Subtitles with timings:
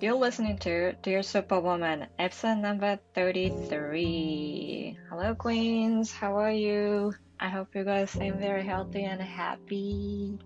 [0.00, 2.32] You listening to Dear Superwoman, F.
[2.32, 2.46] C.
[2.46, 2.62] N.
[2.62, 3.50] B.
[3.68, 3.98] 三
[5.10, 6.12] Hello, Queens.
[6.12, 7.12] How are you?
[7.40, 10.38] I hope you guys are very healthy and happy.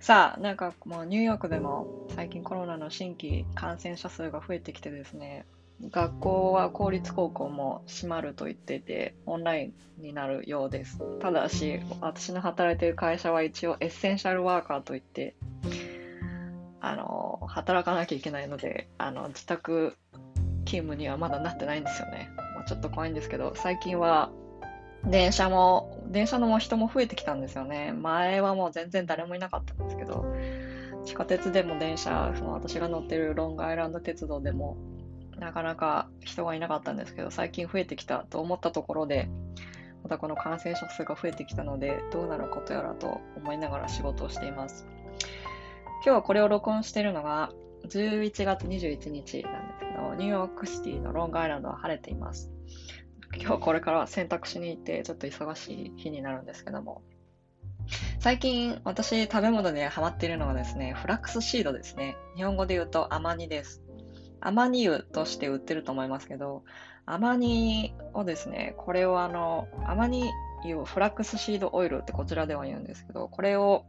[0.00, 5.46] さあ、なんかもうニューヨークでも最近コロナの新規感染者数が増えてきてですね、
[5.92, 9.66] 学校は公立高校も閉まると言ってて、オンライ
[10.00, 10.98] ンになるようです。
[11.20, 15.36] ただし、私の働いている会社は一応エッセンシャルワーカーといって、
[16.80, 19.96] あの、働かなきゃいけないので、あの、自宅
[20.64, 22.30] 勤務にはまだなってないんですよね。
[22.54, 24.30] まあ、ちょっと怖いんですけど、最近は
[25.04, 27.92] 電車も、電車の人も増えてきたんですよね。
[27.92, 30.24] 前はもう全然誰もいなかったんですけど、
[31.04, 34.76] 地下鉄でも電車、その私が乗ってるロングアイランド鉄道でも、
[35.38, 39.28] なかなか人がいなかったんですけど、最近増えてきたと思ったところで、
[40.02, 44.86] またこの感染者数が増えてきたので、どうなることやらと思いながら仕事をしています。
[46.06, 47.50] 今日これを録音しているのが
[47.88, 52.52] 11月21日なんですけど、ニューヨークシティのロングアイランドは晴れています。
[53.36, 57.02] 今日これから洗濯しに行ってちょっと忙しい日になるんですけども、
[58.20, 62.14] 最近私食べ物でハマっているのがですね、フラックスシードですね。
[62.36, 63.82] 日本語で言うとアマニです。
[64.40, 66.62] アマニ油として売ってると思いますけど、
[67.04, 70.30] アマニをですね、これをあの、アマニ
[70.62, 73.84] 油フラックスシードオイルってこちらでは言うんですけど、これを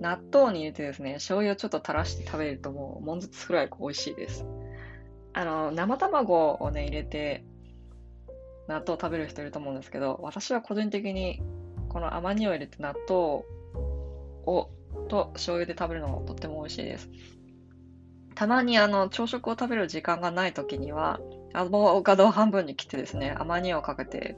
[0.00, 4.44] 納豆に入れてですね、醤油をちょっと垂らして食べるともう、もんずつくらい美味しいです。
[5.32, 7.44] あの、生卵をね、入れて、
[8.68, 11.42] 納豆を食べる人いると思うんですけど、私は個人的に、
[11.88, 13.44] この甘煮を入れて納豆
[14.46, 14.70] を、
[15.08, 17.10] と醤油で食べるのがとっても美味しいです。
[18.34, 21.20] たまにあの、朝食を食べる時間がない時には、
[21.52, 24.36] アボカドを半分に切ってですね、甘煮をかけて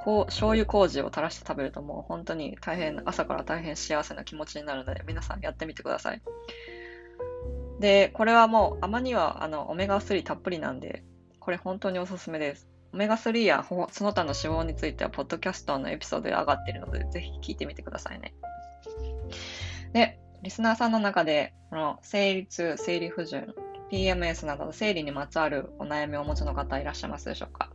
[0.00, 6.22] こう醤油麹を垂らして食べるともう本当に大変、朝から大変幸せな気持ちになるので、皆さんやってみてください。
[7.80, 11.04] で、これはもう、甘にはあのオメガ3たっぷりなんで、
[11.40, 12.68] これ本当におすすめです。
[12.92, 13.74] オメガ3やそ
[14.04, 18.34] の他の脂肪については、ポッドキャストのエピソードで上がっているので、ぜひ聞いてみてくださいね。
[19.92, 23.52] で、リスナーさんの中で、この生理痛、生理不順、
[23.90, 27.70] PMS など生理にまつわるお悩みをお持ちの方いらっしゃいますでしょうか？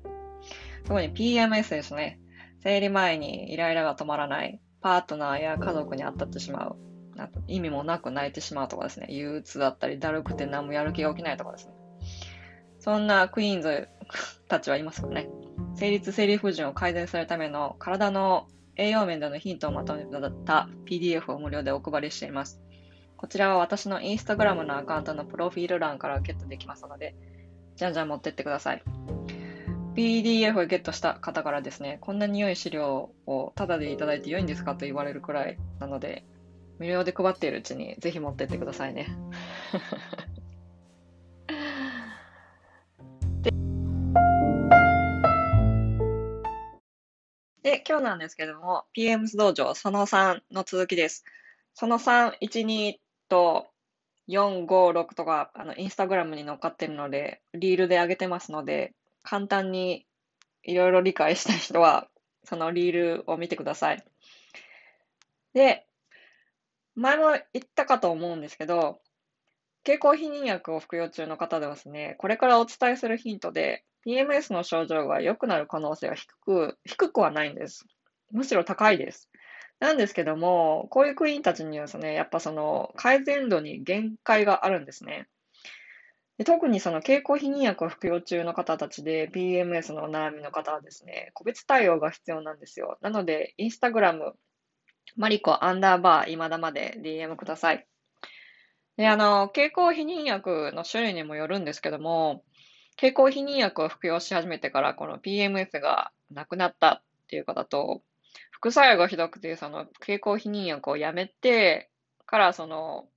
[0.86, 2.20] 特に PMS ですね。
[2.62, 6.78] 生理前にイライラが止まらない、パートナーや家族に当たってしまう、
[7.16, 11.74] なんか意味もなく泣いてしまうとかですね、憂鬱だったり、だるくて何もやる気が起きないとかですね。
[12.80, 13.88] そんなクイーンズ
[14.48, 15.30] たちはいますかね。
[15.76, 20.06] 生理生理不順を改善するための体の栄養面でのヒントをまとめ
[20.46, 22.62] た PDF を無料でお配りしています。
[23.18, 27.16] こちらは私のインスタグラムのアカウントのプロフィール欄からゲットできますので、
[27.76, 28.84] じゃんじゃん持ってってください。
[29.96, 36.26] PDF をゲットした方からですね、こんなに良い資料をタダでいただいて良いんですかと言われるくらいなので、
[36.80, 39.08] 無料で配っているうちにぜひ持ってってくださいね。
[47.62, 51.24] で、今日なんですけども、PMS 道場その3の続きです。
[51.76, 52.96] その3、1、2
[53.30, 53.68] と
[54.28, 60.06] 4、5、6とか、あの、インスタグラムに乗っかってるので、リールで上げてますので、簡単に
[60.64, 62.08] いろいろ理解した人は、
[62.44, 64.04] そのリールを見てください。
[65.54, 65.86] で、
[66.96, 69.02] 前も言ったかと思うんですけど、
[69.84, 77.86] 経口避妊薬を服用中の方ではですね、これからお伝えするヒントで、PMS の症状が良くなる可能性は低く、低くはないんです。
[78.32, 79.30] むしろ高いです。
[79.80, 85.28] なんですけども、こういうクイーンたちにはですね、やっぱその改善度に限界があるんですね。
[86.38, 92.98] で特にその経口避妊薬を服用中の方たちで PMS のお悩みの方はですね、個別対応が必要なんですよ。
[93.02, 94.34] なので、インスタグラム、
[95.16, 97.86] マリコアンダーバー今だまで DM ください。
[98.98, 102.44] で、あの、経口避妊薬の種類にもよるんですけども、
[102.96, 108.02] 経口避妊薬を服用し始めてからこの PMS がなくなったっていう方と、
[108.50, 111.92] 副作用がひどくて、その経口避妊薬をやめて
[112.26, 113.08] からその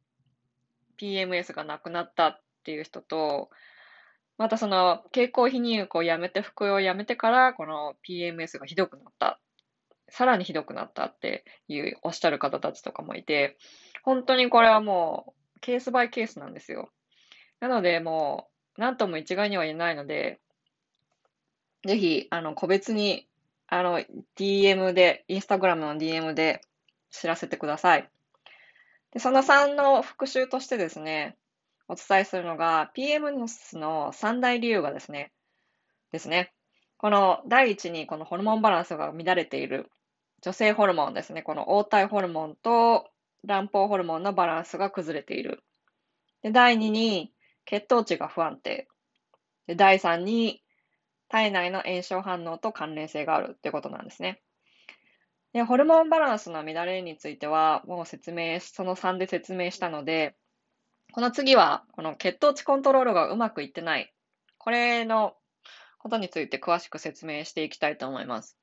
[0.98, 3.48] PMS がなくなったっていう人と、
[4.38, 9.38] またその経口避妊薬をやめて服用をやめてからこの PMS がひどくなった。
[10.08, 13.56] さらにひどくなったっていうおっしゃる方たちとかもいて、
[14.02, 16.90] 本当にこれはもうケースバイケースなんですよ。
[17.60, 20.40] なのでもう何とも一概には言えないので、
[21.86, 23.28] ぜひあの個別に
[23.68, 24.00] あの
[24.36, 26.62] DM で、インスタグラムの DM で
[27.10, 28.10] 知らせてください。
[29.12, 31.36] でその3の復習としてですね、
[31.88, 35.32] お伝えするのが PMS の三大理由がですね、
[36.12, 36.52] ですね。
[36.98, 39.90] この第一にこのホルモンバランスが乱れている
[40.42, 41.42] 女性ホルモンですね。
[41.42, 43.10] この黄体ホルモンと
[43.46, 45.62] 卵胞ホルモンのバランスが崩れている。
[46.42, 47.32] で第二に
[47.64, 48.88] 血糖値が不安定。
[49.66, 50.62] で第3に、
[51.28, 54.40] 体内の炎症反応と関連性があるっていうことなんですね。
[55.52, 60.36] で、ホルモンバランスの乱れについては、もう説明その3で説明したので、
[61.16, 64.12] この次は、この血糖値コントロールがうまくいってない。
[64.58, 65.32] これの
[65.96, 68.58] ことについて詳しく説明していきたいと思います。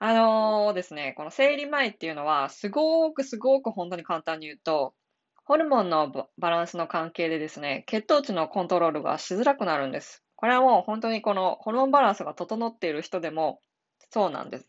[0.00, 4.94] あのー、ですね、この生理前っていうのは、すごくすごく本当に簡単に言うと、
[5.44, 10.24] ホルモンのバランスの関係でですね、血糖値のコントロールがしづらくなるんです。
[10.34, 13.60] これはもう本当にこのホルモンバランスが整っている人でも
[14.10, 14.68] そうなんです。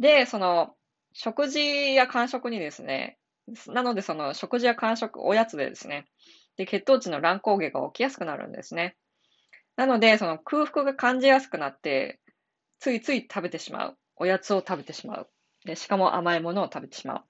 [0.00, 0.74] で、その
[1.12, 3.20] 食事や間食にですね、
[3.68, 6.06] なのでその食事や間食、おやつでですね、
[6.56, 8.96] で血糖値の乱高下が起きやすくなるんですね。
[9.76, 12.20] なので、その空腹が感じやすくなって、
[12.78, 13.98] ついつい食べてしまう。
[14.16, 15.28] おやつを食べてしまう。
[15.64, 17.24] で、しかも甘いものを食べてしまう。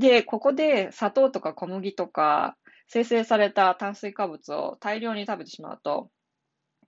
[0.00, 2.56] で、ここで砂糖とか小麦とか
[2.88, 6.10] 生成された炭水化物を大量に食べてしまうと、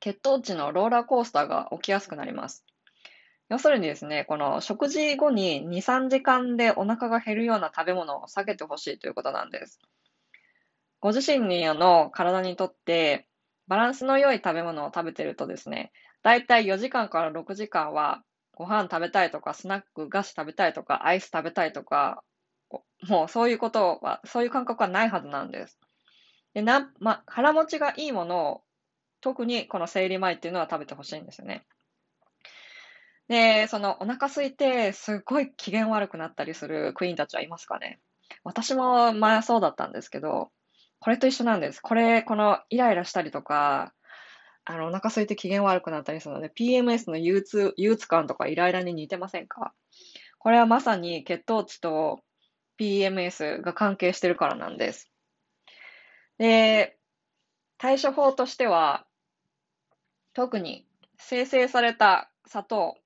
[0.00, 2.64] 血糖値のローラーコースターが起きやすくなります。
[3.48, 9.78] 要するにですね、この食事後に2、3時間でお腹が減るような食べ物を避けてほしいということなんです。
[11.00, 13.26] ご自身の体にとって
[13.68, 15.92] バランスの良い食べ物を食べてるとですね、
[16.22, 18.22] だいたい4時間から6時間は
[18.52, 22.22] ご飯食べたいとか、スナック、菓子食べたいとか、アイス食べたいとか、
[23.08, 25.78] もうそういうことは、そういう感覚はないはずなんです。
[26.54, 28.62] でなま、腹持ちがいいものを
[29.20, 31.66] 特にこの生理前っていうのは食べてほしいんですよね。
[33.28, 38.00] で、そのお腹空いてすごい機嫌悪くなったりするクイーンたちはいますかね？
[38.44, 40.50] 私も前そうだったんですけど、
[41.00, 41.80] これと一緒なんです。
[41.80, 43.92] これ、このイライラしたりとか、
[44.64, 49.72] あの、お腹空いて機嫌悪くなったりするので、PMS の憂鬱、憂鬱感とかイライラに似てませんか？
[50.38, 52.20] これはまさに血糖値と
[52.80, 55.10] PMS が関係してるからなんです。
[56.38, 56.96] で、
[57.78, 59.06] 対処法としては、
[60.34, 60.86] 特に
[61.18, 62.96] 生成された砂糖、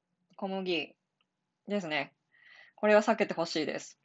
[0.43, 0.93] 小麦
[1.69, 2.13] ですね。
[2.75, 3.97] これを避けてほしいです。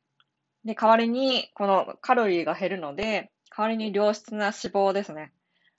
[0.66, 5.34] で、代わりに、このカロリーが減るので、代わりに良質な脂肪ですね。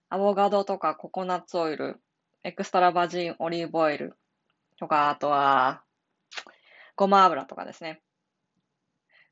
[0.09, 2.01] アボカドとかココナッツオイル、
[2.43, 4.19] エクストラバジンオリーブオイル
[4.81, 5.85] とか、あとは、
[6.97, 8.03] ごま油とかですね。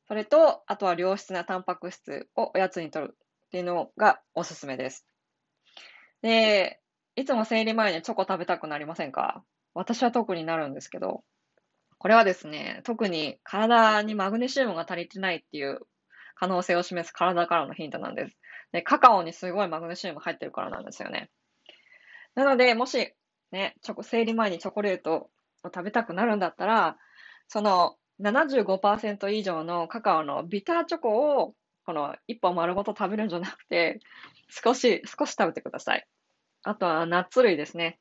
[0.07, 5.05] それと、あとは良質なタンパク質をおやつにとるっていうのがおすすめです。
[6.23, 6.81] で、
[7.17, 9.43] いつも生理前にチョコ食べたくなりませんか？
[9.77, 11.23] 私は特になるんですけど、
[11.99, 15.81] これはですね、特に体にマグネシウムが足りてないっていう
[16.35, 18.37] 可能性を示す体からのヒントなんです。
[18.73, 21.31] で、カカオにすごいマグネシウム入ってるからなんですよね。
[22.35, 23.13] なので、もし、
[23.53, 25.31] ね、チョコ、生理前にチョコレートを
[25.65, 26.97] 食べたくなるんだったら、
[27.47, 34.01] その75%以上のカカオのビターチョコを、この一本丸ごと食べるんじゃなくて、
[34.49, 36.07] 少し、少し食べてください。
[36.63, 37.99] あとはナッツ類ですね。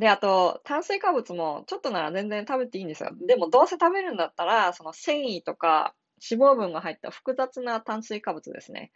[0.00, 3.10] で、あと、炭水化物もちょっとなら全然食べていいんですよ。
[3.26, 5.94] でも、どうせ食べるんだったら、その繊維とか
[6.30, 8.92] 脂肪分が入った複雑な炭水化物ですね。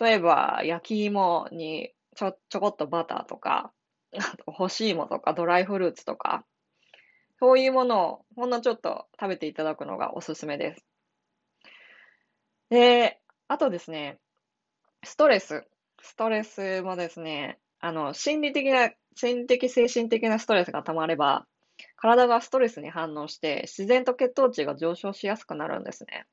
[0.00, 3.72] 例えば、焼き芋にちょ、ちょこっとバターとか、
[4.18, 6.44] あと干し芋とかドライフルーツとか、
[7.38, 10.84] そういうものをほんのちょっと食べていただくのがおすすめです。
[12.68, 14.18] で、あとですね、
[15.04, 15.64] ストレス。
[16.00, 21.46] ストレスもですね、あの、心理的な、心的、精神的なストレスが溜まれば、
[21.96, 26.26] 体がストレスに反応して、自然と血糖値が上昇しやすくなるんですね。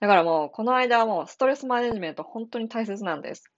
[0.00, 3.50] だからもう、この間はもう、ストレスマネジメント本当に大切なんです。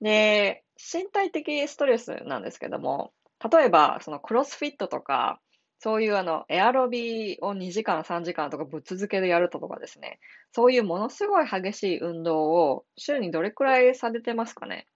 [0.00, 3.12] で、身体的ストレスなんですけども、
[3.52, 5.40] 例えば、そのクロスフィットとか、
[5.78, 10.20] そういうあの、エアロビを2時間、3時間とかぶっ続けでやるとかですね、
[10.52, 14.86] そういうものすごい激しい運動を週にどれくらいされてますかね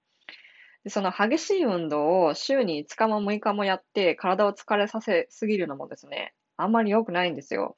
[0.84, 7.76] でその激しい運動を週に5日も6日もやって体を疲れさせすぎるのもですね、あんまり良くないんですよ。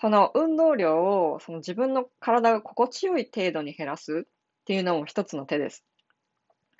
[0.00, 4.28] その運動量をその自分の体が心地よい程度に減らすっ
[4.64, 5.84] ていうのも一つの手です。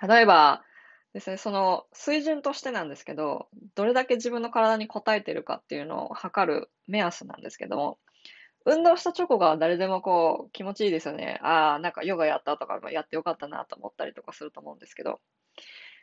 [0.00, 0.64] 例えば、
[1.12, 7.98] ですね、その水準としてなんですけど、どれだけ自分の体に応えてるかっていうのを測る目安なんですけども、
[8.64, 11.38] 運動した直後が誰でもこう気持ちいいですよね。
[11.42, 15.20] ああ、なんかヨガやったとかやってよかったなと思ったりとかすると思うんですけど、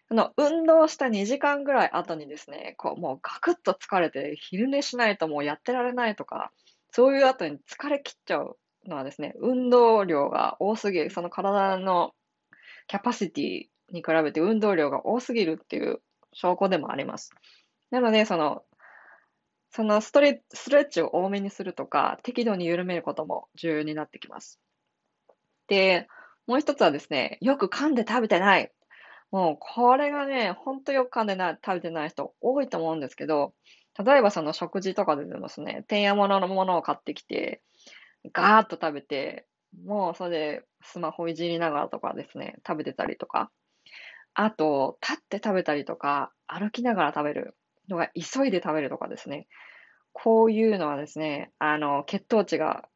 [0.09, 6.51] あの、運動した2時間ぐらい後にですね、こうもうガクッと疲れて昼寝しないともうやってられないとか、
[6.91, 12.13] そういう後に疲れ切っちゃうのはですね、運動量が多すぎる、その体の
[12.87, 16.01] キャパシティに比べて運動量が多すぎるっていう
[16.33, 17.31] 証拠でもあります。
[17.91, 18.63] なので、その、
[19.71, 24.59] そのストレストレッチを多めにするとか、適度に緩めることも重要になってきます。
[25.67, 26.07] で、
[26.47, 28.71] もう一つはですね、よく噛んで食べてない。
[29.31, 33.53] もうこれがね、ほんとよく噛んでない、食べてない人多いと思うんですけど、
[34.03, 37.61] 例えばその食事とかででもですね、てんやもののものを買ってきて、
[38.33, 39.45] ガーッと食べて、
[39.85, 43.51] もうそれでスマホいじりながらとかですね、食べてたりとか。
[44.33, 47.55] あと、立って食べたりとか、歩きながら食べる
[47.89, 49.47] のが急いで食べるとかですね。
[50.13, 52.87] こういうのはですね、あの、血糖値が、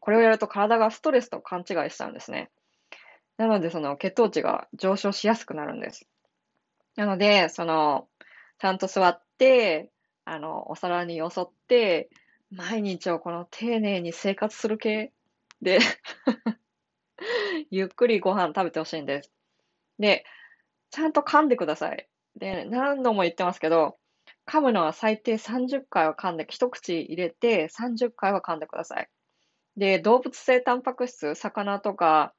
[0.00, 2.50] これをやると体がストレスと勘違いしちゃうんですね。
[3.36, 6.06] なので、その血糖値が上昇しやすくなるんです。
[6.96, 8.08] なので、その、
[8.58, 9.90] ちゃんと座って、
[10.24, 12.10] あの、お皿によそって、
[12.50, 15.12] 毎日をこの丁寧に生活する系
[15.62, 15.78] で
[17.70, 19.32] ゆっくりご飯食べてほしいんです。
[19.98, 20.24] で、
[20.90, 22.08] ちゃんと噛んでください。
[22.36, 23.99] で、何度も言ってますけど、
[24.50, 29.08] 噛むのは最低30回は噛んで、一口入れて30回は噛んでください。
[29.76, 32.34] で、動物性タンパク質、魚とか、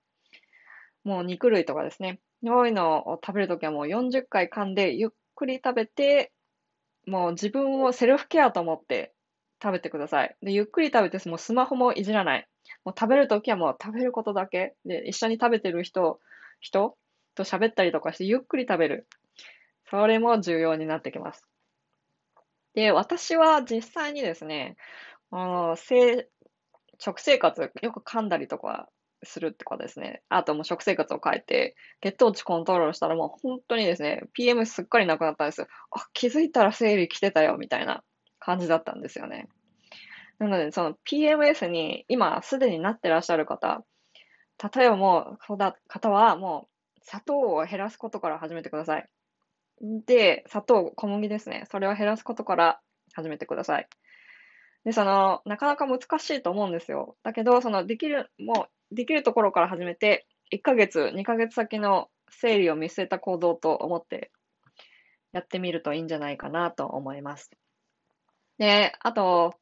[1.06, 2.20] もう肉類とかですね。
[2.46, 6.34] こういのを食べるときはもう40回噛んで、ゆっくり食べて、
[7.08, 9.14] もう自分をセルフケアと思って
[9.64, 10.36] 食べてください。
[10.42, 12.48] で、ゆっくり食べて、もうスマホもいじらない。
[12.84, 14.76] もう食べるときはもう食べることだけ。
[14.86, 16.20] で、一緒に食べてる人、
[16.60, 16.98] 人
[17.36, 19.08] と喋ったりとかしてゆっくり食べる。
[19.90, 21.51] それも重要になってきます。
[22.74, 24.78] で、私は実際にですね、
[25.32, 28.90] あの、食生活よく噛んだりとか
[29.24, 30.24] するってことですね。
[30.30, 35.64] あともう食生活を変えて、血糖値コントロールしたらもう本当にですね、PM すっかりなくなったんです。
[35.64, 35.68] あ、
[36.14, 38.04] 気づいたら生理来てたよ、みたいな
[38.40, 39.48] 感じだったんですよね。
[40.40, 43.84] なので、その PMS に今すでになってらっしゃる方、
[44.76, 49.10] 例えばもう、そうだ、方はもう砂糖を減らすことから始めてください。
[49.82, 51.66] で、砂糖、小麦ですね。
[51.72, 52.80] それを減らすことから
[53.14, 53.88] 始めてください。
[54.86, 57.16] で、その、なかなか難しいと思うんですよ。
[57.24, 64.32] だけど、その、できる、もう、できるところから始めて、1ヶ月、2ヶ月先の整理を見据えた行動と思って
[65.34, 67.52] やってみるといいんじゃないかなと思います。
[68.58, 69.56] で、あと、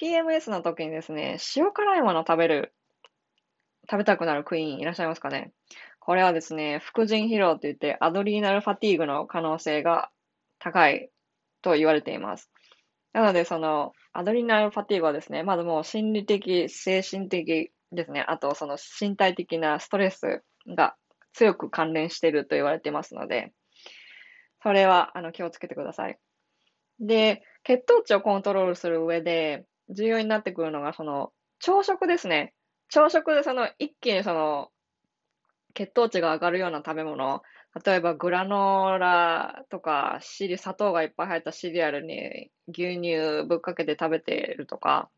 [0.00, 2.74] PMS の時にですね、塩辛いもの食べる、
[3.90, 5.52] 食べたくなるクイーンいらっしゃいますかね
[6.10, 10.10] これはですね、副腎疲労といってアドリーナルファティーグの可能性が
[10.58, 11.08] 高い
[11.62, 12.50] と言われています。
[13.12, 18.24] なので、その、アドリーナルファティーグはですね、まずもう心理的、精神的ですね。
[18.26, 20.96] あと、その身体的なストレスが
[21.32, 23.52] 強く関連していると言われていますので、
[24.64, 26.18] それはあの気をつけてください。
[26.98, 32.52] で、血糖値をコントロールする上で重要になってくるのが、その朝食ですね。
[32.88, 34.70] 朝食でその一気にその
[35.74, 37.42] 血糖値が上がるような食べ物、
[37.84, 45.08] 例えばグラノーラとかシリ、砂糖がいっぱい入ったシリアルに牛乳ぶっかけて食べてるとか、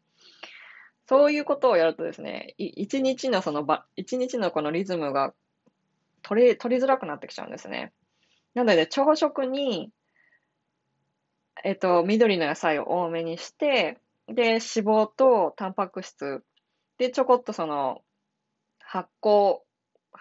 [1.08, 5.34] そういうことをやるとですね、一日のそのば、一日のこのリズムが
[6.22, 7.92] 取り、取りづらくなってきちゃうんですね。
[8.54, 9.90] なので、朝食に、
[11.64, 16.42] えっと、緑の野菜を多めにして、で、脂肪とタンパク質、
[16.98, 18.02] で、ちょこっとその、
[18.78, 19.60] 発酵、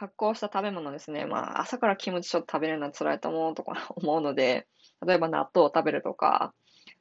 [0.01, 1.27] 発酵した食べ物ですね。
[1.27, 4.65] まあ、朝からキムチちょっと食べるのは辛いと思うとか 思うので、
[5.05, 6.55] 例えば納豆を食べるとか、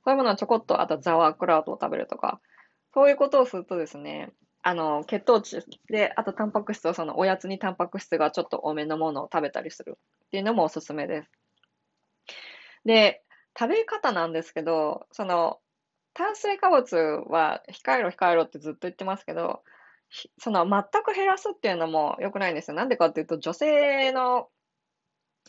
[0.04, 2.42] そういうものはちょこっと、あとザワークラウトを食べるとか、
[2.92, 11.30] そういうことをするとですね、あの、血糖値で、あとタンパク質をそのおやつにタンパク質がちょっと多めのものを食べたりするっていうのもおすすめです。
[12.84, 13.22] で、
[13.58, 15.58] 食べ方なんですけど、その、
[16.12, 16.96] 炭水化物
[17.28, 19.62] は控えろ控えろってずっと言ってますけど、
[20.38, 22.76] その全く減らすっていうのも良くないんですよ。
[22.76, 24.48] なんでかっていうと、女性の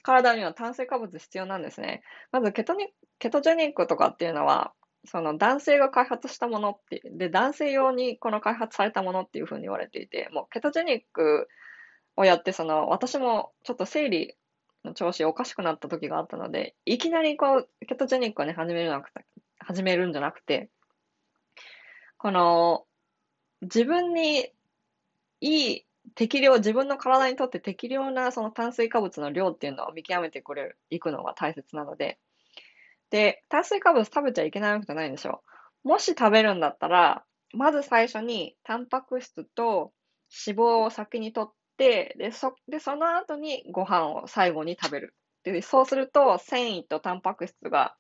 [0.04, 2.04] 体には炭水化物必要なんですね。
[2.32, 4.74] まずケトニ、ケトジェニックとかっていうのは、
[5.06, 11.48] その男性が開発したものって、で、男性用にこの開発されたものっていうふうに言われていて、もうケトジェニック
[12.16, 14.36] をやって、その、私もちょっと生理
[14.84, 19.26] の調子おかしくなった時があったので、いきなりこう、ケトジェニックをね、始めるなくて、
[19.60, 20.70] 始めるんじゃなくて、
[22.18, 22.86] この、
[23.62, 24.52] 自分に
[25.42, 32.20] いい適量、自分の体にとって適量なその炭水化物の量っていうのを見極めてくれる、いくのが大切なので、
[33.12, 35.44] で、炭水化物食べちゃいけないわけじゃないんでしょ。
[35.84, 39.94] もし食べるんだったら、まず最初にタンパク質と
[40.48, 45.16] 脂肪を先に取って、で、そ、で、その後にご飯を最後に食べる。
[45.44, 47.96] で、そうすると繊維とタンパク質が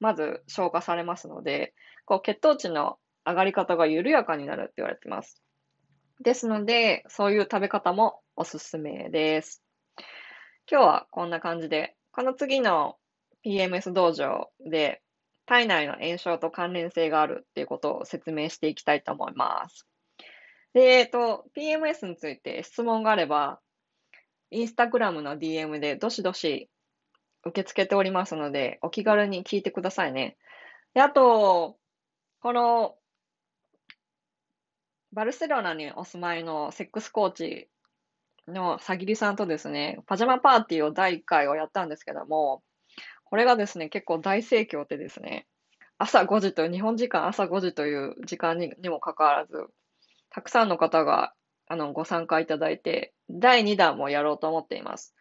[0.00, 1.74] まず消化されますので、
[2.06, 5.42] こう血糖値の上がり方が緩やかになるって言われてます。
[6.22, 9.62] ですので、そういう食べ方もおすすめです。
[10.70, 12.96] 今日はこんな感じで、この次の
[13.44, 15.02] PMS 道場で
[15.46, 19.86] 体内の炎症と関連性があるっていうことを説明していきたいと思います。
[20.74, 23.60] で、えっと、PMS について質問があれば、
[24.50, 26.68] インスタグラムの DM でどしどし
[27.44, 30.36] 受け付けておりますので、お気軽に聞いてくださいね。
[30.94, 31.76] で、あと、
[32.40, 32.96] この、
[35.12, 37.68] バルセロナにお住まいのセックスコーチ
[38.46, 42.62] のさぎりさんとですね、パジャマパーティーを第1回をやったんですけども、
[43.24, 45.46] これがですね、結構大盛況でですね、
[45.98, 49.66] 朝5時という、日本時間朝5時という時間ににもかかわらず、
[50.30, 51.32] たくさんの方が
[51.66, 55.14] あのご参加いただいて、第2弾もやろうと思っています。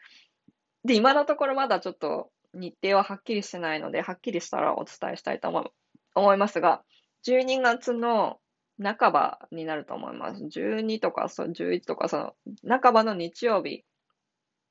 [0.84, 5.72] で、今のところまだちょっと日程ははっきりしてないので、はっきりしたらお伝えしたいと思
[6.16, 6.84] 思いますが、
[7.28, 8.40] 12月の
[8.82, 10.44] 半ばになると思います。
[10.44, 13.84] 12とかそ11とかその半ばの日曜日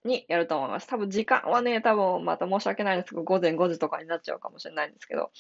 [0.05, 0.87] にやると思います。
[0.87, 5.31] 多分時間はね、多分また申し訳ないんですけど、午前5時とかになっちゃうかもしれないんですけど、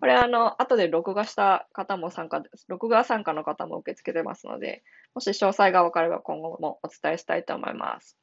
[0.00, 2.66] これあの、後で録画した方も参加です。
[2.68, 4.82] 録画参加の方も受け付けてますので、
[5.14, 8.18] もし詳細が分かれば今後もお伝えしたいと思います。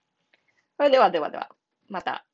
[0.78, 1.50] それではではでは、
[1.90, 2.26] また